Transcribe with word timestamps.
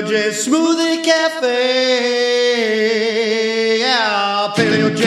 Paleo 0.00 0.08
J 0.08 0.30
Smoothie 0.30 1.04
Cafe. 1.04 1.50
Yeah, 3.80 4.54
Paleo 4.56 4.96
J 4.96 5.04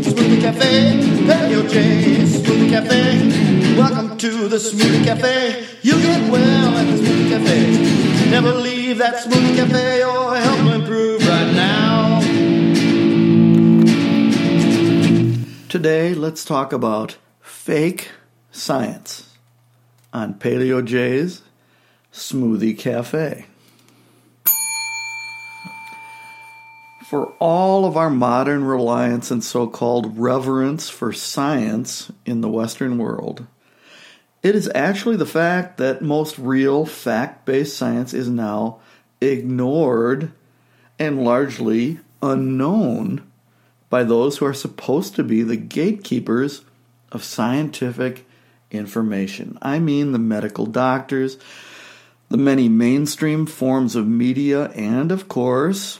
Smoothie 0.00 0.40
Cafe. 0.40 0.98
Paleo 1.28 1.62
J 1.70 2.24
Smoothie 2.24 2.70
Cafe. 2.70 3.76
Welcome 3.76 4.18
to 4.18 4.48
the 4.48 4.56
Smoothie 4.56 5.04
Cafe. 5.04 5.64
You 5.82 5.92
get 6.02 6.28
well 6.28 6.74
at 6.76 6.86
the 6.90 6.96
Smoothie 7.02 7.28
Cafe. 7.28 8.30
Never 8.30 8.52
leave 8.52 8.98
that 8.98 9.22
Smoothie 9.22 9.54
Cafe 9.54 10.02
or 10.02 10.36
help 10.36 10.74
improve 10.74 11.24
right 11.28 11.52
now. 11.54 12.20
Today, 15.68 16.14
let's 16.14 16.44
talk 16.44 16.72
about 16.72 17.16
fake 17.40 18.10
science 18.50 19.36
on 20.12 20.34
Paleo 20.34 20.84
J's 20.84 21.42
Smoothie 22.12 22.76
Cafe. 22.76 23.46
For 27.12 27.34
all 27.40 27.84
of 27.84 27.94
our 27.94 28.08
modern 28.08 28.64
reliance 28.64 29.30
and 29.30 29.44
so 29.44 29.66
called 29.66 30.16
reverence 30.18 30.88
for 30.88 31.12
science 31.12 32.10
in 32.24 32.40
the 32.40 32.48
Western 32.48 32.96
world, 32.96 33.46
it 34.42 34.54
is 34.54 34.70
actually 34.74 35.16
the 35.16 35.26
fact 35.26 35.76
that 35.76 36.00
most 36.00 36.38
real 36.38 36.86
fact 36.86 37.44
based 37.44 37.76
science 37.76 38.14
is 38.14 38.30
now 38.30 38.80
ignored 39.20 40.32
and 40.98 41.22
largely 41.22 41.98
unknown 42.22 43.30
by 43.90 44.04
those 44.04 44.38
who 44.38 44.46
are 44.46 44.54
supposed 44.54 45.14
to 45.16 45.22
be 45.22 45.42
the 45.42 45.58
gatekeepers 45.58 46.62
of 47.10 47.22
scientific 47.22 48.24
information. 48.70 49.58
I 49.60 49.80
mean 49.80 50.12
the 50.12 50.18
medical 50.18 50.64
doctors, 50.64 51.36
the 52.30 52.38
many 52.38 52.70
mainstream 52.70 53.44
forms 53.44 53.96
of 53.96 54.06
media, 54.08 54.70
and 54.70 55.12
of 55.12 55.28
course, 55.28 55.98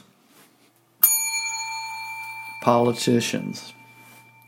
politicians, 2.63 3.73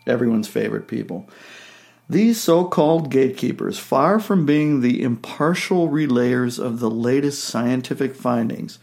everyone's 0.07 0.47
favorite 0.47 0.87
people. 0.87 1.27
These 2.09 2.39
so 2.39 2.63
called 2.63 3.11
gatekeepers, 3.11 3.77
far 3.77 4.21
from 4.21 4.45
being 4.45 4.79
the 4.79 5.03
impartial 5.03 5.89
relayers 5.89 6.57
of 6.57 6.79
the 6.79 6.89
latest 6.89 7.43
scientific 7.43 8.15
findings, 8.15 8.79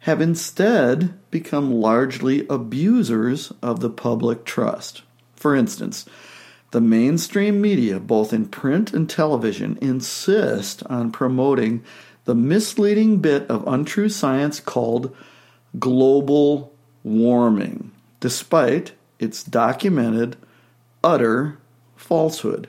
have 0.00 0.20
instead 0.20 1.14
become 1.30 1.70
largely 1.72 2.44
abusers 2.48 3.52
of 3.62 3.78
the 3.78 3.90
public 3.90 4.44
trust. 4.44 5.02
For 5.36 5.54
instance, 5.54 6.04
the 6.72 6.80
mainstream 6.80 7.60
media, 7.60 8.00
both 8.00 8.32
in 8.32 8.46
print 8.48 8.92
and 8.92 9.08
television, 9.08 9.78
insist 9.80 10.82
on 10.86 11.12
promoting 11.12 11.84
the 12.24 12.34
misleading 12.34 13.18
bit 13.18 13.48
of 13.48 13.68
untrue 13.68 14.08
science 14.08 14.58
called 14.58 15.14
global 15.78 16.72
warming 17.04 17.91
despite 18.22 18.92
its 19.18 19.42
documented 19.42 20.36
utter 21.02 21.58
falsehood. 21.96 22.68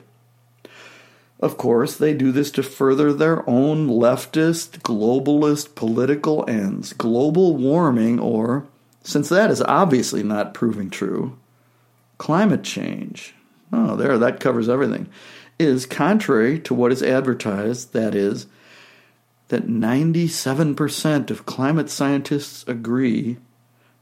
Of 1.38 1.56
course, 1.56 1.96
they 1.96 2.12
do 2.12 2.32
this 2.32 2.50
to 2.52 2.62
further 2.62 3.12
their 3.12 3.48
own 3.48 3.86
leftist, 3.88 4.80
globalist 4.80 5.76
political 5.76 6.44
ends. 6.48 6.92
Global 6.92 7.56
warming, 7.56 8.18
or, 8.18 8.66
since 9.04 9.28
that 9.28 9.50
is 9.50 9.62
obviously 9.62 10.24
not 10.24 10.54
proving 10.54 10.90
true, 10.90 11.38
climate 12.18 12.64
change. 12.64 13.34
Oh, 13.72 13.94
there, 13.94 14.18
that 14.18 14.40
covers 14.40 14.68
everything. 14.68 15.08
Is 15.56 15.86
contrary 15.86 16.58
to 16.60 16.74
what 16.74 16.90
is 16.90 17.02
advertised, 17.02 17.92
that 17.92 18.16
is, 18.16 18.46
that 19.48 19.68
97% 19.68 21.30
of 21.30 21.46
climate 21.46 21.90
scientists 21.90 22.64
agree 22.66 23.36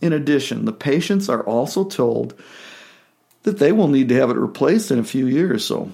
In 0.00 0.12
addition, 0.12 0.64
the 0.64 0.72
patients 0.72 1.28
are 1.28 1.42
also 1.44 1.84
told 1.84 2.34
that 3.44 3.58
they 3.58 3.70
will 3.70 3.88
need 3.88 4.08
to 4.08 4.16
have 4.16 4.30
it 4.30 4.36
replaced 4.36 4.90
in 4.90 4.98
a 4.98 5.04
few 5.04 5.26
years, 5.26 5.64
so 5.64 5.92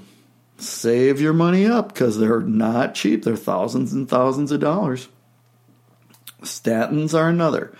save 0.56 1.20
your 1.20 1.34
money 1.34 1.66
up 1.66 1.93
because 1.93 2.19
they're 2.19 2.41
not 2.41 2.94
cheap. 2.94 3.25
They're 3.25 3.37
thousands 3.37 3.93
and 3.93 4.09
thousands 4.09 4.53
of 4.53 4.60
dollars. 4.60 5.09
Statins 6.43 7.15
are 7.15 7.28
another. 7.28 7.72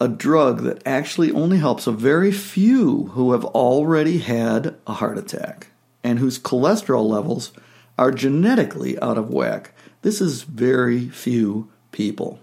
A 0.00 0.08
drug 0.08 0.62
that 0.62 0.82
actually 0.86 1.30
only 1.30 1.58
helps 1.58 1.86
a 1.86 1.92
very 1.92 2.32
few 2.32 3.06
who 3.12 3.32
have 3.32 3.44
already 3.44 4.18
had 4.18 4.76
a 4.86 4.94
heart 4.94 5.18
attack 5.18 5.68
and 6.02 6.18
whose 6.18 6.38
cholesterol 6.38 7.08
levels 7.08 7.52
are 7.98 8.10
genetically 8.10 8.98
out 9.00 9.18
of 9.18 9.30
whack. 9.30 9.74
This 10.02 10.20
is 10.20 10.42
very 10.42 11.08
few 11.08 11.70
people. 11.92 12.40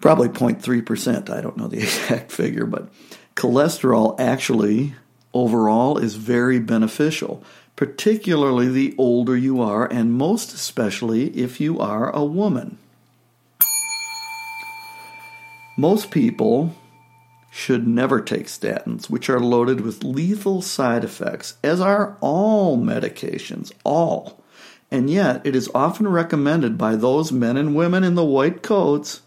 Probably 0.00 0.28
0.3%, 0.28 1.30
I 1.30 1.40
don't 1.40 1.56
know 1.56 1.68
the 1.68 1.78
exact 1.82 2.32
figure, 2.32 2.66
but 2.66 2.88
cholesterol 3.36 4.18
actually 4.18 4.94
overall 5.32 5.98
is 5.98 6.16
very 6.16 6.58
beneficial, 6.58 7.42
particularly 7.76 8.68
the 8.68 8.94
older 8.98 9.36
you 9.36 9.60
are, 9.60 9.86
and 9.86 10.12
most 10.12 10.52
especially 10.52 11.28
if 11.38 11.60
you 11.60 11.78
are 11.78 12.10
a 12.10 12.24
woman. 12.24 12.78
Most 15.76 16.10
people 16.10 16.74
should 17.50 17.86
never 17.86 18.20
take 18.20 18.46
statins, 18.46 19.08
which 19.08 19.30
are 19.30 19.40
loaded 19.40 19.80
with 19.80 20.04
lethal 20.04 20.60
side 20.60 21.04
effects, 21.04 21.56
as 21.62 21.80
are 21.80 22.16
all 22.20 22.76
medications, 22.76 23.72
all. 23.84 24.42
And 24.90 25.10
yet, 25.10 25.44
it 25.44 25.56
is 25.56 25.70
often 25.74 26.06
recommended 26.08 26.78
by 26.78 26.96
those 26.96 27.32
men 27.32 27.56
and 27.56 27.74
women 27.74 28.04
in 28.04 28.14
the 28.14 28.24
white 28.24 28.62
coats 28.62 29.22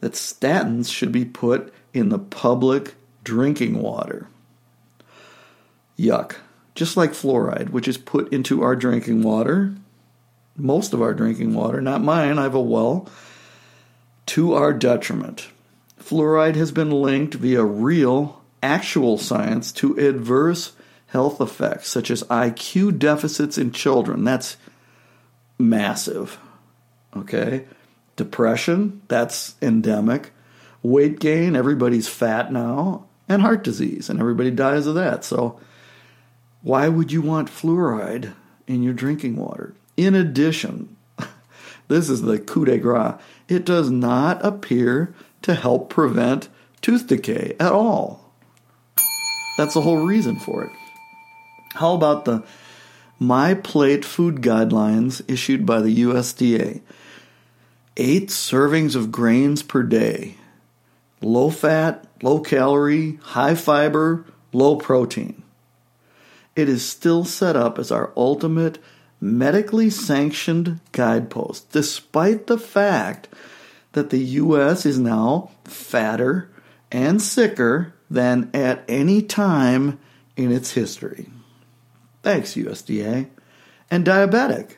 that 0.00 0.12
statins 0.12 0.92
should 0.92 1.12
be 1.12 1.24
put 1.24 1.72
in 1.92 2.08
the 2.08 2.18
public 2.18 2.94
drinking 3.24 3.82
water. 3.82 4.28
Yuck. 5.98 6.36
Just 6.74 6.96
like 6.96 7.10
fluoride, 7.10 7.70
which 7.70 7.88
is 7.88 7.98
put 7.98 8.32
into 8.32 8.62
our 8.62 8.76
drinking 8.76 9.22
water, 9.22 9.74
most 10.56 10.92
of 10.92 11.02
our 11.02 11.12
drinking 11.12 11.54
water, 11.54 11.80
not 11.80 12.02
mine, 12.02 12.38
I 12.38 12.44
have 12.44 12.54
a 12.54 12.60
well 12.60 13.08
to 14.28 14.54
our 14.54 14.72
detriment. 14.72 15.48
Fluoride 15.98 16.56
has 16.56 16.72
been 16.72 16.90
linked 16.90 17.34
via 17.34 17.64
real, 17.64 18.42
actual 18.62 19.18
science 19.18 19.72
to 19.72 19.96
adverse 19.98 20.72
health 21.08 21.40
effects 21.40 21.88
such 21.88 22.10
as 22.10 22.22
IQ 22.24 22.98
deficits 22.98 23.58
in 23.58 23.72
children. 23.72 24.24
That's 24.24 24.56
massive. 25.58 26.38
Okay? 27.16 27.64
Depression, 28.16 29.02
that's 29.08 29.54
endemic. 29.62 30.32
Weight 30.82 31.18
gain, 31.20 31.56
everybody's 31.56 32.08
fat 32.08 32.52
now. 32.52 33.06
And 33.28 33.42
heart 33.42 33.62
disease, 33.62 34.08
and 34.08 34.20
everybody 34.20 34.50
dies 34.50 34.86
of 34.86 34.94
that. 34.94 35.22
So, 35.22 35.60
why 36.62 36.88
would 36.88 37.12
you 37.12 37.20
want 37.20 37.50
fluoride 37.50 38.32
in 38.66 38.82
your 38.82 38.94
drinking 38.94 39.36
water? 39.36 39.74
In 39.98 40.14
addition, 40.14 40.96
this 41.88 42.08
is 42.08 42.22
the 42.22 42.38
coup 42.38 42.64
de 42.64 42.78
grace, 42.78 43.14
it 43.48 43.64
does 43.64 43.90
not 43.90 44.44
appear 44.44 45.14
to 45.42 45.54
help 45.54 45.90
prevent 45.90 46.48
tooth 46.80 47.06
decay 47.06 47.56
at 47.58 47.72
all. 47.72 48.32
That's 49.56 49.74
the 49.74 49.80
whole 49.80 50.06
reason 50.06 50.38
for 50.38 50.64
it. 50.64 50.72
How 51.74 51.94
about 51.94 52.24
the 52.24 52.44
My 53.18 53.54
Plate 53.54 54.04
food 54.04 54.36
guidelines 54.36 55.22
issued 55.28 55.66
by 55.66 55.80
the 55.80 56.02
USDA? 56.02 56.80
Eight 57.96 58.28
servings 58.28 58.94
of 58.94 59.10
grains 59.10 59.62
per 59.62 59.82
day. 59.82 60.36
Low 61.20 61.50
fat, 61.50 62.06
low 62.22 62.40
calorie, 62.40 63.18
high 63.22 63.56
fiber, 63.56 64.24
low 64.52 64.76
protein. 64.76 65.42
It 66.54 66.68
is 66.68 66.84
still 66.84 67.24
set 67.24 67.56
up 67.56 67.78
as 67.78 67.90
our 67.90 68.12
ultimate 68.16 68.78
medically 69.20 69.90
sanctioned 69.90 70.80
guidepost, 70.92 71.70
despite 71.72 72.46
the 72.46 72.58
fact 72.58 73.28
that 73.92 74.10
the 74.10 74.18
U.S. 74.18 74.86
is 74.86 74.98
now 74.98 75.50
fatter 75.64 76.50
and 76.90 77.20
sicker 77.20 77.94
than 78.10 78.50
at 78.54 78.84
any 78.88 79.22
time 79.22 79.98
in 80.36 80.52
its 80.52 80.72
history. 80.72 81.28
Thanks, 82.22 82.54
USDA. 82.54 83.28
And 83.90 84.04
diabetic. 84.04 84.76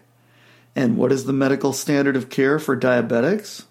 And 0.76 0.96
what 0.96 1.12
is 1.12 1.24
the 1.24 1.32
medical 1.32 1.72
standard 1.72 2.16
of 2.16 2.30
care 2.30 2.58
for 2.58 2.76
diabetics? 2.76 3.64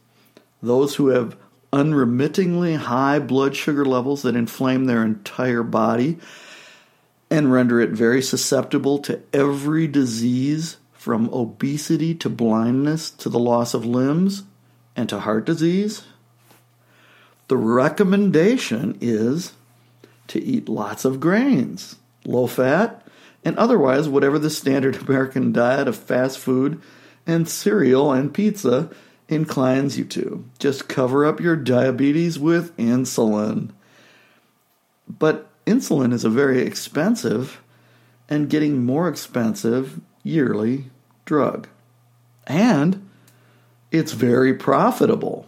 Those 0.62 0.95
who 0.95 1.07
have 1.07 1.38
unremittingly 1.71 2.75
high 2.75 3.19
blood 3.19 3.56
sugar 3.56 3.86
levels 3.86 4.24
that 4.24 4.36
inflame 4.36 4.86
their 4.86 5.04
entire 5.04 5.63
body 5.63 6.18
and 7.30 7.52
render 7.52 7.80
it 7.80 7.92
very 7.92 8.22
susceptible 8.22 9.00
to 9.00 9.22
every 9.34 9.88
disease 9.88 10.78
from 10.94 11.30
obesity 11.34 12.14
to 12.16 12.30
blindness 12.30 13.10
to 13.12 13.30
the 13.30 13.40
loss 13.40 13.74
of 13.74 13.86
limbs 13.86 14.44
and 14.96 15.08
to 15.10 15.20
heart 15.20 15.46
disease. 15.46 16.04
The 17.48 17.58
recommendation 17.58 18.98
is 19.00 19.54
to 20.28 20.44
eat 20.44 20.70
lots 20.70 21.06
of 21.06 21.20
grains, 21.20 21.96
low 22.26 22.48
fat, 22.48 23.06
and 23.44 23.58
otherwise 23.58 24.10
whatever 24.10 24.38
the 24.38 24.50
standard 24.50 24.96
American 25.08 25.52
diet 25.52 25.88
of 25.88 25.96
fast 25.96 26.40
food 26.40 26.81
and 27.26 27.48
cereal 27.48 28.12
and 28.12 28.34
pizza 28.34 28.90
inclines 29.28 29.98
you 29.98 30.04
to. 30.06 30.44
Just 30.58 30.90
cover 30.90 31.26
up 31.26 31.40
your 31.40 31.56
diabetes 31.56 32.40
with 32.40 32.76
insulin. 32.78 33.70
But 35.08 35.49
insulin 35.69 36.12
is 36.13 36.25
a 36.25 36.30
very 36.30 36.62
expensive 36.62 37.62
and 38.27 38.50
getting 38.50 38.86
more 38.86 39.07
expensive 39.07 40.00
yearly 40.24 40.86
drug. 41.25 41.68
And 42.48 43.07
it's 43.92 44.12
very 44.13 44.54
profitable. 44.54 45.48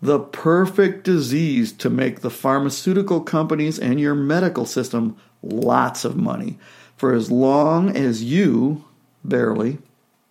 The 0.00 0.18
perfect 0.18 1.04
disease 1.04 1.72
to 1.74 1.90
make 1.90 2.20
the 2.20 2.30
pharmaceutical 2.30 3.20
companies 3.20 3.78
and 3.78 4.00
your 4.00 4.14
medical 4.14 4.66
system 4.66 5.16
lots 5.42 6.04
of 6.04 6.16
money 6.16 6.58
for 6.96 7.12
as 7.12 7.30
long 7.30 7.94
as 7.96 8.22
you 8.22 8.84
barely 9.22 9.78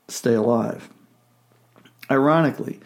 stay 0.08 0.34
alive. 0.34 0.90
Ironically, 2.10 2.80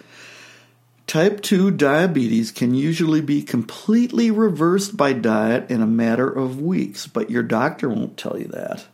type 1.08 1.42
2 1.42 1.72
diabetes 1.72 2.52
can 2.52 2.74
usually 2.74 3.22
be 3.22 3.42
completely 3.42 4.32
reversed 4.32 4.98
by 4.98 5.14
diet 5.14 5.70
in 5.70 5.82
a 5.82 5.88
matter 5.88 6.28
of 6.28 6.62
weeks, 6.62 7.08
but 7.08 7.30
your 7.30 7.44
doctor 7.44 7.90
won't 7.90 8.18
tell 8.18 8.40
you 8.40 8.48
that. 8.48 8.86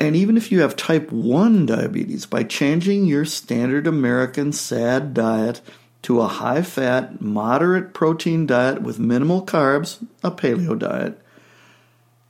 And 0.00 0.14
even 0.14 0.36
if 0.36 0.52
you 0.52 0.60
have 0.60 0.76
type 0.76 1.10
1 1.10 1.66
diabetes, 1.66 2.26
by 2.26 2.44
changing 2.44 3.06
your 3.06 3.24
standard 3.24 3.86
American 3.86 4.52
SAD 4.52 5.14
diet 5.14 5.60
to 6.02 6.20
a 6.20 6.28
high 6.28 6.62
fat, 6.62 7.20
moderate 7.20 7.92
protein 7.92 8.46
diet 8.46 8.82
with 8.82 9.00
minimal 9.00 9.44
carbs, 9.44 10.04
a 10.22 10.30
paleo 10.30 10.78
diet, 10.78 11.20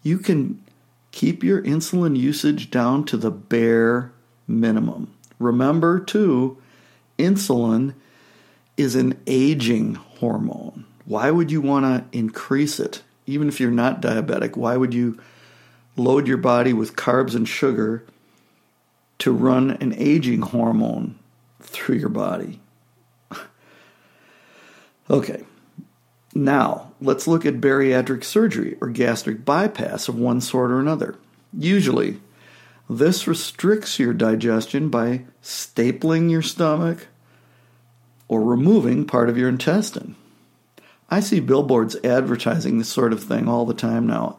you 0.02 0.19
can 0.19 0.62
keep 1.11 1.44
your 1.44 1.61
insulin 1.62 2.17
usage 2.17 2.70
down 2.70 3.05
to 3.05 3.17
the 3.17 3.31
bare 3.31 4.12
minimum. 4.46 5.12
Remember, 5.38 6.00
too, 6.00 6.56
insulin 7.19 7.93
is 8.78 8.94
an 8.94 9.20
aging 9.26 9.96
hormone. 9.96 10.86
Why 11.04 11.30
would 11.30 11.50
you 11.50 11.60
want 11.60 11.84
to 11.84 12.19
increase 12.19 12.78
it? 12.78 13.02
Even 13.26 13.48
if 13.48 13.60
you're 13.60 13.70
not 13.70 14.00
diabetic, 14.00 14.56
why 14.56 14.76
would 14.76 14.94
you 14.94 15.19
load 15.96 16.28
your 16.28 16.38
body 16.38 16.72
with 16.72 16.96
carbs 16.96 17.34
and 17.34 17.46
sugar 17.46 18.06
to 19.19 19.32
run 19.32 19.72
an 19.72 19.92
aging 19.94 20.42
hormone 20.42 21.19
through 21.60 21.96
your 21.96 22.08
body? 22.08 22.60
okay, 25.10 25.42
now 26.34 26.92
let's 27.00 27.26
look 27.26 27.44
at 27.44 27.60
bariatric 27.60 28.22
surgery 28.22 28.76
or 28.80 28.88
gastric 28.88 29.44
bypass 29.44 30.08
of 30.08 30.19
one 30.19 30.40
sort 30.40 30.70
or 30.70 30.78
another. 30.78 31.16
Usually, 31.52 32.20
this 32.88 33.26
restricts 33.26 33.98
your 33.98 34.14
digestion 34.14 34.88
by 34.88 35.25
stapling 35.42 36.30
your 36.30 36.42
stomach 36.42 37.08
or 38.28 38.42
removing 38.42 39.06
part 39.06 39.28
of 39.28 39.36
your 39.36 39.48
intestine. 39.48 40.14
I 41.10 41.20
see 41.20 41.40
billboards 41.40 41.96
advertising 42.04 42.78
this 42.78 42.88
sort 42.88 43.12
of 43.12 43.22
thing 43.22 43.48
all 43.48 43.64
the 43.64 43.75
time 43.75 44.06
now, 44.06 44.38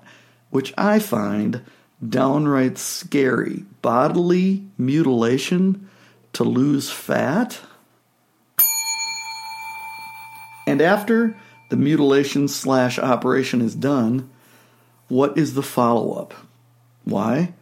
which 0.52 0.74
I 0.78 1.00
find 1.00 1.64
downright 2.08 2.78
scary. 2.78 3.66
Bodily 3.82 4.64
mutilation 4.78 5.90
to 6.34 6.44
lose 6.44 6.90
fat? 6.90 7.60
And 10.68 10.82
after 10.82 11.36
the 11.70 11.78
mutilation 11.78 12.48
slash 12.48 13.00
operation 13.00 13.62
is 13.62 13.76
done, 13.76 14.30
what 15.08 15.38
is 15.38 15.56
the 15.56 15.64
follow 15.64 16.14
up? 16.14 16.34
Why? 17.04 17.54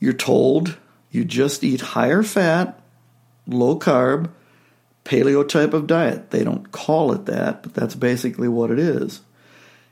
You're 0.00 0.14
told 0.14 0.78
you 1.10 1.24
just 1.24 1.62
eat 1.62 1.80
higher 1.80 2.22
fat, 2.22 2.80
low 3.46 3.78
carb, 3.78 4.30
paleo 5.04 5.46
type 5.46 5.74
of 5.74 5.86
diet. 5.86 6.30
They 6.30 6.44
don't 6.44 6.72
call 6.72 7.12
it 7.12 7.26
that, 7.26 7.62
but 7.62 7.74
that's 7.74 7.94
basically 7.94 8.48
what 8.48 8.70
it 8.70 8.78
is. 8.78 9.20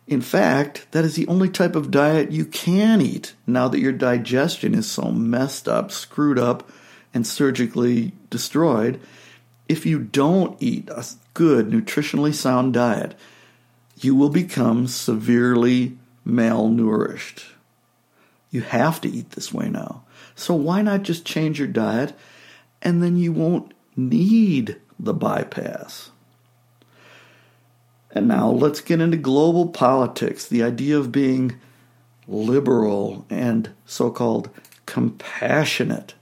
In 0.07 0.21
fact, 0.21 0.87
that 0.90 1.04
is 1.04 1.14
the 1.14 1.28
only 1.28 1.49
type 1.49 1.76
of 1.76 1.90
diet 1.90 2.33
you 2.33 2.45
can 2.45 3.00
eat 3.00 3.35
now 3.47 3.69
that 3.69 3.81
your 3.81 3.92
digestion 3.92 4.75
is 4.75 4.90
so 4.90 5.11
messed 5.11 5.69
up, 5.69 5.92
screwed 5.92 6.38
up, 6.38 6.69
and 7.14 7.26
surgically 7.26 8.12
destroyed. 8.31 9.00
If 9.69 9.87
you 9.87 10.00
don't 10.00 10.61
eat 10.61 10.88
a 10.90 11.04
good, 11.35 11.69
nutritionally 11.71 12.35
sound 12.35 12.75
diet, 12.75 13.14
you 13.97 14.16
will 14.16 14.28
become 14.28 14.87
severely 14.88 15.97
malnourished. 16.26 17.45
You 18.50 18.62
have 18.62 19.00
to 19.02 19.09
eat 19.09 19.31
this 19.31 19.52
way 19.52 19.69
now. 19.69 20.02
So 20.35 20.54
why 20.54 20.83
not 20.83 21.02
just 21.02 21.25
change 21.25 21.59
your 21.59 21.69
diet 21.69 22.14
and 22.81 23.02
then 23.02 23.16
you 23.16 23.33
won't 23.33 23.73
need 23.97 24.76
the 25.02 25.14
bypass? 25.14 26.11
And 28.12 28.28
now 28.28 28.50
let's 28.50 28.80
get 28.80 29.00
into 29.00 29.16
global 29.16 29.68
politics. 29.68 30.47
The 30.47 30.62
idea 30.62 30.99
of 30.99 31.12
being 31.12 31.56
liberal 32.28 33.26
and 33.28 33.71
so 33.87 34.11
called 34.11 34.50
compassionate. 34.87 36.14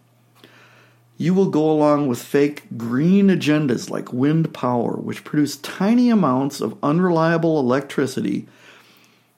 You 1.16 1.34
will 1.34 1.50
go 1.50 1.70
along 1.70 2.08
with 2.08 2.22
fake 2.22 2.62
green 2.78 3.28
agendas 3.28 3.90
like 3.90 4.12
wind 4.12 4.54
power, 4.54 4.92
which 4.96 5.24
produce 5.24 5.56
tiny 5.56 6.08
amounts 6.08 6.60
of 6.60 6.78
unreliable 6.82 7.60
electricity 7.60 8.46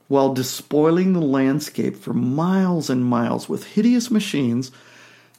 while 0.06 0.34
despoiling 0.34 1.12
the 1.12 1.20
landscape 1.20 1.96
for 1.96 2.12
miles 2.12 2.90
and 2.90 3.04
miles 3.04 3.48
with 3.48 3.64
hideous 3.64 4.10
machines 4.10 4.70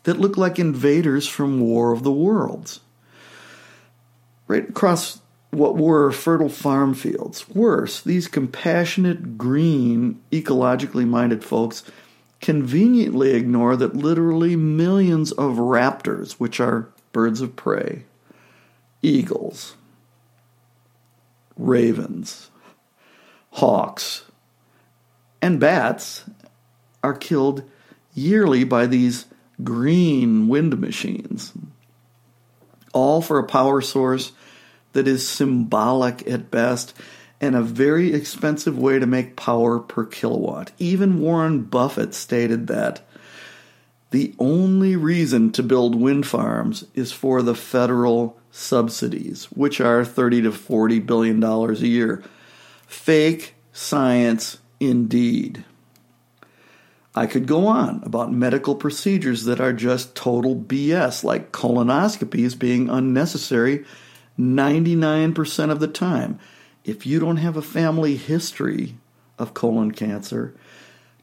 that 0.03 0.19
look 0.19 0.36
like 0.36 0.60
invaders 0.60 1.27
from 1.27 1.62
War 1.62 1.93
of 1.93 2.03
the 2.03 2.12
Worlds. 2.12 2.81
Right 4.53 4.69
across 4.69 5.19
what 5.50 5.77
were 5.77 6.12
fertile 6.12 6.48
farm 6.48 6.93
fields. 6.93 7.50
Worse, 7.50 8.00
these 8.01 8.27
compassionate, 8.27 9.36
green, 9.36 10.22
ecologically 10.31 11.07
minded 11.07 11.43
folks 11.43 11.83
conveniently 12.39 13.31
ignore 13.31 13.75
that 13.75 13.95
literally 13.95 14.55
millions 14.55 15.31
of 15.31 15.55
raptors, 15.55 16.33
which 16.33 16.60
are 16.60 16.88
birds 17.13 17.41
of 17.41 17.55
prey, 17.55 18.03
eagles, 19.01 19.74
ravens, 21.57 22.51
hawks, 23.53 24.25
and 25.41 25.60
bats 25.60 26.25
are 27.01 27.15
killed 27.15 27.63
yearly 28.13 28.63
by 28.63 28.86
these 28.86 29.25
green 29.63 30.48
wind 30.48 30.79
machines, 30.79 31.53
all 32.93 33.19
for 33.19 33.39
a 33.39 33.48
power 33.48 33.81
source 33.81 34.31
that 34.93 35.07
is 35.07 35.27
symbolic 35.27 36.27
at 36.27 36.50
best 36.50 36.93
and 37.41 37.55
a 37.55 37.62
very 37.62 38.13
expensive 38.13 38.77
way 38.77 39.00
to 39.00 39.05
make 39.05 39.35
power 39.35 39.79
per 39.79 40.05
kilowatt. 40.05 40.71
Even 40.79 41.19
Warren 41.19 41.63
Buffett 41.63 42.13
stated 42.13 42.67
that 42.67 43.05
the 44.12 44.33
only 44.39 44.95
reason 44.95 45.51
to 45.51 45.63
build 45.63 45.95
wind 45.95 46.25
farms 46.25 46.85
is 46.93 47.12
for 47.12 47.41
the 47.41 47.55
federal 47.55 48.39
subsidies, 48.51 49.45
which 49.45 49.81
are 49.81 50.05
30 50.05 50.43
to 50.43 50.51
40 50.51 51.00
billion 51.00 51.39
dollars 51.39 51.81
a 51.81 51.88
year. 51.88 52.23
Fake 52.88 53.55
science 53.73 54.59
indeed. 54.79 55.65
I 57.15 57.27
could 57.27 57.47
go 57.47 57.67
on 57.67 58.01
about 58.03 58.31
medical 58.31 58.75
procedures 58.75 59.45
that 59.45 59.59
are 59.59 59.73
just 59.73 60.15
total 60.15 60.55
BS, 60.55 61.23
like 61.23 61.51
colonoscopies 61.51 62.57
being 62.57 62.89
unnecessary 62.89 63.85
99% 64.40 65.70
of 65.70 65.80
the 65.80 65.88
time. 65.88 66.40
If 66.84 67.06
you 67.06 67.20
don't 67.20 67.38
have 67.38 67.56
a 67.56 67.62
family 67.62 68.16
history 68.16 68.96
of 69.40 69.54
colon 69.54 69.92
cancer, 69.92 70.54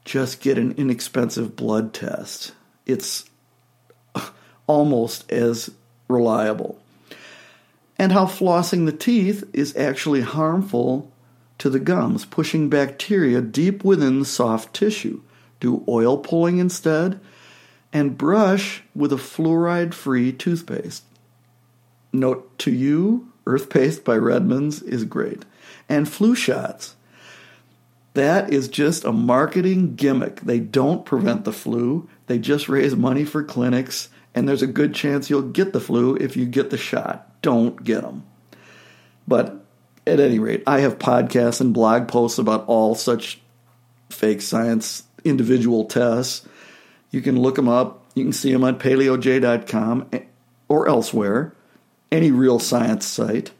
just 0.05 0.41
get 0.41 0.57
an 0.57 0.73
inexpensive 0.77 1.55
blood 1.55 1.93
test. 1.93 2.53
It's 2.85 3.29
almost 4.67 5.31
as 5.31 5.71
reliable. 6.07 6.79
And 7.97 8.11
how 8.11 8.25
flossing 8.25 8.85
the 8.85 8.91
teeth 8.91 9.43
is 9.53 9.75
actually 9.77 10.21
harmful 10.21 11.11
to 11.59 11.69
the 11.69 11.79
gums, 11.79 12.25
pushing 12.25 12.69
bacteria 12.69 13.41
deep 13.41 13.83
within 13.83 14.19
the 14.19 14.25
soft 14.25 14.73
tissue. 14.73 15.21
Do 15.59 15.83
oil 15.87 16.17
pulling 16.17 16.57
instead, 16.57 17.19
and 17.93 18.17
brush 18.17 18.81
with 18.95 19.13
a 19.13 19.17
fluoride 19.17 19.93
free 19.93 20.31
toothpaste. 20.33 21.03
Note 22.13 22.57
to 22.59 22.71
you, 22.71 23.31
Earth 23.45 23.69
Paste 23.69 24.03
by 24.03 24.17
Redmond's 24.17 24.81
is 24.81 25.05
great. 25.05 25.43
And 25.87 26.07
flu 26.07 26.35
shots. 26.35 26.95
That 28.13 28.51
is 28.51 28.67
just 28.67 29.05
a 29.05 29.11
marketing 29.11 29.95
gimmick. 29.95 30.41
They 30.41 30.59
don't 30.59 31.05
prevent 31.05 31.45
the 31.45 31.53
flu, 31.53 32.09
they 32.27 32.39
just 32.39 32.67
raise 32.67 32.95
money 32.95 33.23
for 33.23 33.43
clinics, 33.43 34.09
and 34.35 34.47
there's 34.47 34.61
a 34.61 34.67
good 34.67 34.93
chance 34.93 35.29
you'll 35.29 35.41
get 35.41 35.73
the 35.73 35.79
flu 35.79 36.15
if 36.15 36.35
you 36.35 36.45
get 36.45 36.69
the 36.69 36.77
shot. 36.77 37.41
Don't 37.41 37.83
get 37.83 38.01
them. 38.01 38.25
But 39.27 39.63
at 40.05 40.19
any 40.19 40.39
rate, 40.39 40.63
I 40.67 40.81
have 40.81 40.99
podcasts 40.99 41.61
and 41.61 41.73
blog 41.73 42.07
posts 42.07 42.37
about 42.37 42.65
all 42.67 42.95
such 42.95 43.39
fake 44.09 44.41
science 44.41 45.03
individual 45.23 45.85
tests. 45.85 46.47
You 47.11 47.21
can 47.21 47.39
look 47.39 47.55
them 47.55 47.69
up. 47.69 48.05
You 48.15 48.23
can 48.23 48.33
see 48.33 48.51
them 48.51 48.63
on 48.63 48.77
paleoj.com 48.77 50.09
eh, 50.11 50.23
or 50.67 50.87
elsewhere, 50.87 51.53
any 52.11 52.31
real 52.31 52.59
science 52.59 53.05
site. 53.05 53.51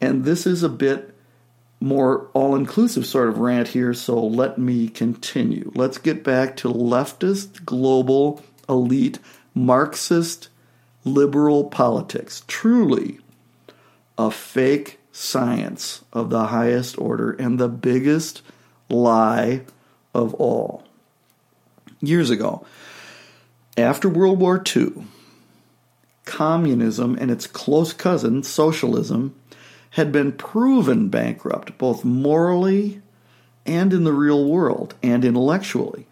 And 0.00 0.24
this 0.24 0.46
is 0.46 0.62
a 0.62 0.68
bit 0.68 1.14
more 1.80 2.28
all 2.34 2.54
inclusive 2.54 3.06
sort 3.06 3.28
of 3.28 3.38
rant 3.38 3.68
here, 3.68 3.94
so 3.94 4.22
let 4.22 4.58
me 4.58 4.88
continue. 4.88 5.72
Let's 5.74 5.98
get 5.98 6.22
back 6.22 6.56
to 6.58 6.68
leftist, 6.68 7.64
global, 7.64 8.42
elite, 8.68 9.18
Marxist, 9.54 10.48
liberal 11.04 11.64
politics. 11.64 12.44
Truly 12.46 13.18
a 14.18 14.30
fake 14.30 14.98
science 15.12 16.04
of 16.12 16.30
the 16.30 16.48
highest 16.48 16.98
order 16.98 17.32
and 17.32 17.58
the 17.58 17.68
biggest 17.68 18.42
lie 18.90 19.62
of 20.14 20.34
all 20.34 20.84
years 22.00 22.30
ago. 22.30 22.64
After 23.76 24.08
World 24.08 24.38
War 24.38 24.62
II, 24.76 24.92
communism 26.30 27.18
and 27.20 27.30
its 27.30 27.48
close 27.48 27.92
cousin, 27.92 28.44
socialism, 28.44 29.34
had 29.90 30.12
been 30.12 30.30
proven 30.30 31.08
bankrupt, 31.08 31.76
both 31.76 32.04
morally 32.04 33.02
and 33.66 33.92
in 33.92 34.04
the 34.04 34.12
real 34.12 34.46
world, 34.46 34.94
and 35.02 35.24
intellectually. 35.24 36.06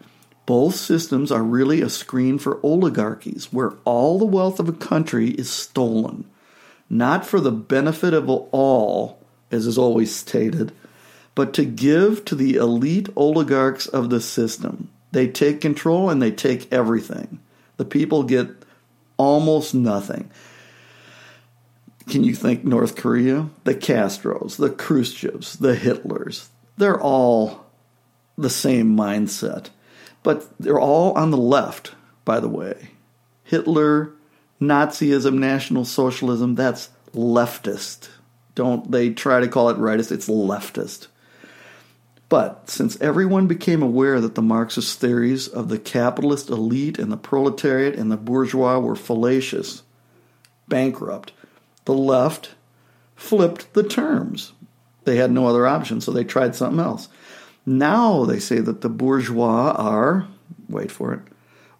Both 0.45 0.75
systems 0.75 1.31
are 1.31 1.41
really 1.41 1.81
a 1.81 1.89
screen 1.89 2.37
for 2.37 2.59
oligarchies, 2.61 3.47
where 3.51 3.73
all 3.85 4.19
the 4.19 4.25
wealth 4.25 4.59
of 4.59 4.67
a 4.67 4.73
country 4.73 5.29
is 5.29 5.49
stolen, 5.49 6.25
not 6.89 7.25
for 7.25 7.39
the 7.39 7.51
benefit 7.51 8.13
of 8.13 8.29
all, 8.29 9.19
as 9.51 9.65
is 9.65 9.77
always 9.77 10.13
stated, 10.13 10.73
but 11.33 11.53
to 11.53 11.63
give 11.63 12.25
to 12.25 12.35
the 12.35 12.55
elite 12.55 13.07
oligarchs 13.15 13.87
of 13.87 14.09
the 14.09 14.19
system. 14.19 14.89
They 15.11 15.27
take 15.27 15.61
control 15.61 16.09
and 16.09 16.21
they 16.21 16.31
take 16.31 16.71
everything. 16.73 17.39
The 17.77 17.85
people 17.85 18.23
get 18.23 18.58
almost 19.19 19.75
nothing. 19.75 20.31
Can 22.09 22.23
you 22.23 22.33
think 22.33 22.63
North 22.63 22.95
Korea? 22.95 23.49
The 23.65 23.75
Castros, 23.75 24.57
the 24.57 24.71
Khrushchevs, 24.71 25.59
the 25.59 25.75
Hitlers. 25.75 26.47
They're 26.77 26.99
all 26.99 27.65
the 28.35 28.49
same 28.49 28.97
mindset. 28.97 29.67
But 30.23 30.49
they're 30.59 30.79
all 30.79 31.13
on 31.13 31.29
the 31.29 31.37
left, 31.37 31.93
by 32.25 32.39
the 32.39 32.49
way. 32.49 32.91
Hitler, 33.43 34.13
Nazism, 34.59 35.35
National 35.35 35.85
Socialism, 35.85 36.55
that's 36.55 36.89
leftist. 37.13 38.09
Don't 38.55 38.91
they 38.91 39.11
try 39.11 39.39
to 39.39 39.47
call 39.47 39.69
it 39.69 39.77
rightist? 39.77 40.11
It's 40.11 40.27
leftist. 40.27 41.07
But 42.29 42.69
since 42.69 43.01
everyone 43.01 43.47
became 43.47 43.81
aware 43.81 44.21
that 44.21 44.35
the 44.35 44.41
Marxist 44.43 44.99
theories 44.99 45.47
of 45.47 45.67
the 45.67 45.79
capitalist 45.79 46.49
elite 46.49 46.99
and 46.99 47.11
the 47.11 47.17
proletariat 47.17 47.95
and 47.95 48.11
the 48.11 48.17
bourgeois 48.17 48.77
were 48.77 48.95
fallacious, 48.95 49.81
bankrupt, 50.67 51.33
the 51.85 51.93
left 51.93 52.51
flipped 53.15 53.73
the 53.73 53.83
terms. 53.83 54.53
They 55.05 55.15
had 55.15 55.31
no 55.31 55.47
other 55.47 55.65
option, 55.65 56.01
so 56.01 56.11
they 56.11 56.23
tried 56.23 56.55
something 56.55 56.79
else. 56.79 57.09
Now 57.65 58.25
they 58.25 58.39
say 58.39 58.59
that 58.59 58.81
the 58.81 58.89
bourgeois 58.89 59.71
are, 59.71 60.27
wait 60.69 60.91
for 60.91 61.13
it, 61.13 61.21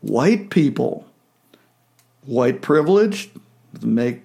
white 0.01 0.49
people. 0.49 1.05
White 2.25 2.61
privilege, 2.61 3.29
make 3.81 4.23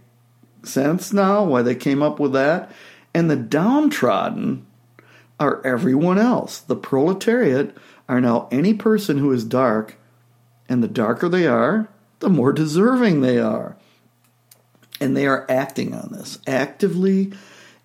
sense 0.62 1.12
now 1.12 1.44
why 1.44 1.62
they 1.62 1.74
came 1.74 2.02
up 2.02 2.18
with 2.18 2.32
that. 2.32 2.72
And 3.12 3.30
the 3.30 3.36
downtrodden 3.36 4.66
are 5.38 5.64
everyone 5.66 6.18
else. 6.18 6.60
The 6.60 6.76
proletariat 6.76 7.76
are 8.08 8.20
now 8.20 8.48
any 8.50 8.74
person 8.74 9.18
who 9.18 9.32
is 9.32 9.44
dark, 9.44 9.96
and 10.68 10.82
the 10.82 10.88
darker 10.88 11.28
they 11.28 11.46
are, 11.46 11.88
the 12.20 12.30
more 12.30 12.52
deserving 12.52 13.20
they 13.20 13.38
are. 13.38 13.76
And 15.00 15.16
they 15.16 15.26
are 15.26 15.46
acting 15.48 15.94
on 15.94 16.10
this, 16.12 16.38
actively 16.46 17.32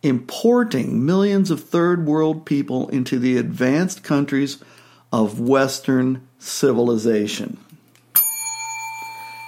importing 0.04 1.06
millions 1.06 1.52
of 1.52 1.64
third 1.64 2.06
world 2.06 2.46
people 2.46 2.88
into 2.90 3.20
the 3.20 3.38
advanced 3.38 4.04
countries 4.04 4.64
of 5.12 5.40
Western 5.40 6.28
civilization. 6.38 7.58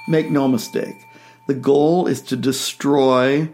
Make 0.08 0.30
no 0.30 0.48
mistake, 0.48 0.96
the 1.48 1.54
goal 1.54 2.08
is 2.08 2.22
to 2.24 2.36
destroy 2.36 3.50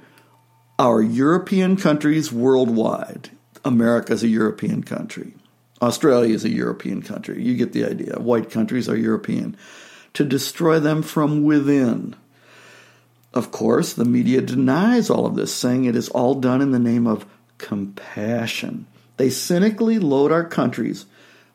our 0.79 1.01
European 1.01 1.75
countries 1.75 2.31
worldwide. 2.31 3.29
America 3.67 4.13
is 4.13 4.23
a 4.23 4.27
European 4.27 4.81
country. 4.81 5.33
Australia 5.81 6.33
is 6.33 6.43
a 6.43 6.49
European 6.49 7.01
country. 7.01 7.43
You 7.43 7.55
get 7.55 7.73
the 7.73 7.85
idea. 7.85 8.19
White 8.19 8.49
countries 8.49 8.89
are 8.89 8.97
European. 8.97 9.55
To 10.13 10.23
destroy 10.23 10.79
them 10.79 11.03
from 11.03 11.43
within. 11.43 12.15
Of 13.33 13.51
course, 13.51 13.93
the 13.93 14.05
media 14.05 14.41
denies 14.41 15.09
all 15.09 15.25
of 15.25 15.35
this, 15.35 15.53
saying 15.53 15.85
it 15.85 15.95
is 15.95 16.09
all 16.09 16.35
done 16.35 16.61
in 16.61 16.71
the 16.71 16.79
name 16.79 17.05
of 17.05 17.27
compassion. 17.57 18.87
They 19.17 19.29
cynically 19.29 19.99
load 19.99 20.31
our 20.31 20.45
countries 20.45 21.05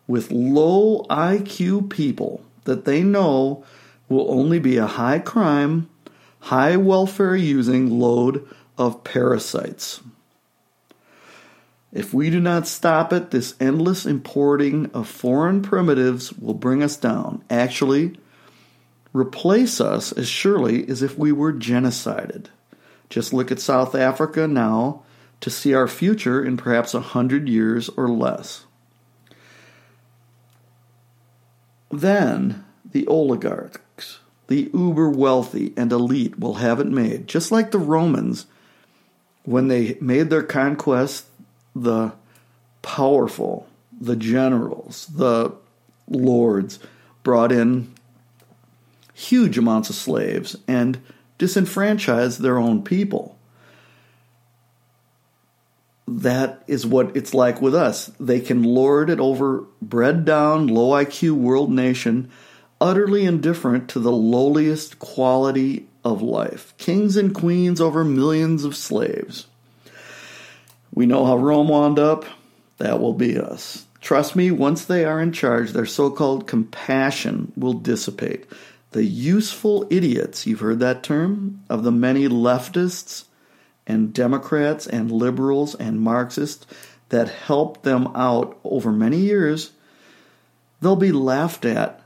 with 0.06 0.30
low 0.30 1.04
IQ 1.08 1.90
people 1.90 2.44
that 2.64 2.84
they 2.84 3.02
know 3.02 3.64
will 4.08 4.30
only 4.30 4.58
be 4.58 4.76
a 4.76 4.86
high 4.86 5.18
crime, 5.18 5.88
high 6.40 6.76
welfare 6.76 7.34
using 7.34 7.98
load 7.98 8.46
of 8.76 9.02
parasites. 9.02 10.00
If 11.92 12.14
we 12.14 12.30
do 12.30 12.40
not 12.40 12.66
stop 12.66 13.12
it, 13.12 13.30
this 13.30 13.54
endless 13.60 14.06
importing 14.06 14.90
of 14.92 15.06
foreign 15.06 15.60
primitives 15.60 16.32
will 16.32 16.54
bring 16.54 16.82
us 16.82 16.96
down. 16.96 17.44
Actually, 17.50 18.16
replace 19.12 19.78
us 19.80 20.10
as 20.12 20.26
surely 20.26 20.88
as 20.88 21.02
if 21.02 21.18
we 21.18 21.32
were 21.32 21.52
genocided. 21.52 22.46
Just 23.10 23.34
look 23.34 23.52
at 23.52 23.60
South 23.60 23.94
Africa 23.94 24.48
now 24.48 25.02
to 25.42 25.50
see 25.50 25.74
our 25.74 25.88
future 25.88 26.42
in 26.42 26.56
perhaps 26.56 26.94
a 26.94 27.00
hundred 27.00 27.46
years 27.46 27.90
or 27.90 28.08
less. 28.08 28.64
Then 31.90 32.64
the 32.90 33.06
oligarchs, 33.06 34.20
the 34.46 34.70
uber 34.72 35.10
wealthy 35.10 35.74
and 35.76 35.92
elite, 35.92 36.38
will 36.38 36.54
have 36.54 36.80
it 36.80 36.86
made, 36.86 37.28
just 37.28 37.52
like 37.52 37.70
the 37.70 37.78
Romans 37.78 38.46
when 39.44 39.68
they 39.68 39.98
made 40.00 40.30
their 40.30 40.42
conquest, 40.42 41.26
the 41.74 42.12
powerful, 42.82 43.66
the 44.00 44.16
generals, 44.16 45.06
the 45.06 45.52
lords 46.08 46.78
brought 47.22 47.52
in 47.52 47.92
huge 49.14 49.56
amounts 49.58 49.88
of 49.90 49.94
slaves 49.96 50.56
and 50.66 51.00
disenfranchised 51.38 52.40
their 52.40 52.58
own 52.58 52.82
people. 52.82 53.38
That 56.06 56.62
is 56.66 56.84
what 56.84 57.16
it's 57.16 57.32
like 57.32 57.62
with 57.62 57.74
us. 57.74 58.06
They 58.18 58.40
can 58.40 58.62
lord 58.62 59.08
it 59.08 59.20
over 59.20 59.64
bred 59.80 60.24
down, 60.24 60.66
low 60.66 60.90
IQ 60.90 61.32
world 61.32 61.70
nation, 61.70 62.30
utterly 62.80 63.24
indifferent 63.24 63.88
to 63.90 64.00
the 64.00 64.12
lowliest 64.12 64.98
quality 64.98 65.86
of 66.04 66.20
life. 66.20 66.74
Kings 66.78 67.16
and 67.16 67.34
queens 67.34 67.80
over 67.80 68.04
millions 68.04 68.64
of 68.64 68.76
slaves. 68.76 69.46
We 70.94 71.06
know 71.06 71.24
how 71.24 71.36
Rome 71.36 71.68
wound 71.68 71.98
up. 71.98 72.24
That 72.78 73.00
will 73.00 73.14
be 73.14 73.38
us. 73.38 73.86
Trust 74.00 74.34
me, 74.34 74.50
once 74.50 74.84
they 74.84 75.04
are 75.04 75.20
in 75.20 75.32
charge, 75.32 75.70
their 75.70 75.86
so 75.86 76.10
called 76.10 76.48
compassion 76.48 77.52
will 77.56 77.74
dissipate. 77.74 78.46
The 78.90 79.04
useful 79.04 79.86
idiots, 79.90 80.46
you've 80.46 80.60
heard 80.60 80.80
that 80.80 81.02
term, 81.02 81.62
of 81.70 81.84
the 81.84 81.92
many 81.92 82.28
leftists 82.28 83.24
and 83.86 84.12
Democrats 84.12 84.86
and 84.86 85.10
liberals 85.10 85.74
and 85.76 86.00
Marxists 86.00 86.66
that 87.08 87.28
helped 87.28 87.84
them 87.84 88.08
out 88.14 88.58
over 88.64 88.90
many 88.90 89.18
years, 89.18 89.72
they'll 90.80 90.96
be 90.96 91.12
laughed 91.12 91.64
at 91.64 92.02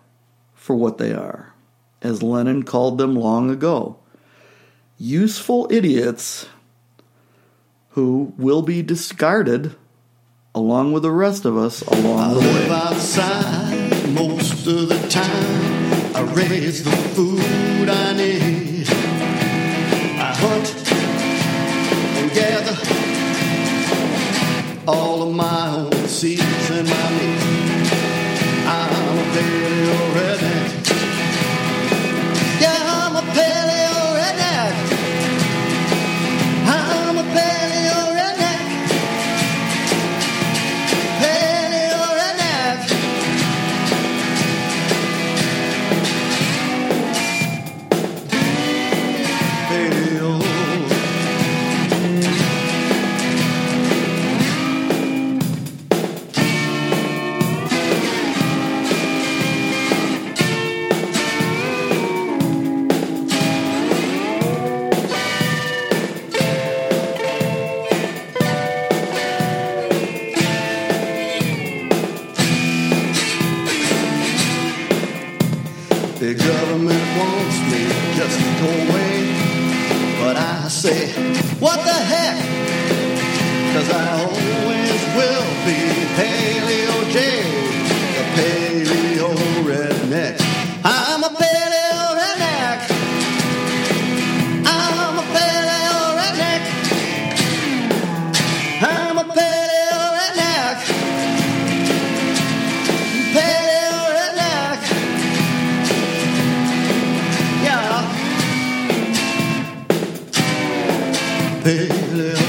for 0.55 0.77
what 0.77 0.99
they 0.99 1.13
are, 1.13 1.55
as 2.03 2.23
Lenin 2.23 2.63
called 2.63 2.99
them 2.99 3.15
long 3.15 3.51
ago. 3.51 3.97
Useful 4.99 5.69
idiots 5.71 6.47
who 7.97 8.31
will 8.37 8.61
be 8.61 8.83
discarded 8.83 9.75
along 10.55 10.93
with 10.93 11.03
the 11.03 11.11
rest 11.11 11.47
of 11.47 11.57
us 11.57 11.81
along 11.81 12.19
I 12.21 12.29
the 12.35 12.41
live 12.41 12.69
way. 12.69 12.77
outside 12.77 14.11
most 14.11 14.67
of 14.67 14.91
the 14.91 15.09
time. 15.09 16.15
I 16.15 16.21
raise 16.35 16.85
the 16.85 16.91
food 16.91 17.89
I 17.89 18.13
need. 18.13 18.87
I 20.21 20.35
hunt 20.37 20.75
and 22.19 22.31
gather 22.33 22.77
all 24.87 25.23
of 25.23 25.35
my 25.35 25.71
own 25.71 26.07
seeds 26.07 26.71
and 26.71 26.87
my 26.87 27.11
meat. 27.13 27.93
I'm 28.67 29.19
a 29.19 29.76
The 76.27 76.35
government 76.35 77.07
wants 77.17 77.57
me 77.71 77.87
just 78.17 78.37
to 78.37 78.51
go 78.59 78.67
away. 78.67 79.31
But 80.19 80.37
I 80.37 80.67
say, 80.67 81.13
what 81.61 81.79
the 81.85 81.93
heck? 81.93 82.43
Cause 83.73 83.89
I 83.95 84.25
always 84.25 85.01
will 85.15 85.47
be 85.63 85.79
Paleo 86.19 86.99
J, 87.13 87.17
the 88.17 88.25
Paleo 88.35 89.31
Redneck. 89.69 90.41
I'm 90.83 91.23
a 91.23 91.36
Yeah. 111.67 111.87
Paleo 112.07 112.46